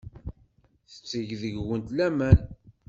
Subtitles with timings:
[0.91, 2.39] Tetteg deg-went laman.